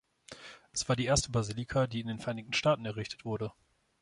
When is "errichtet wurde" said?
2.87-3.53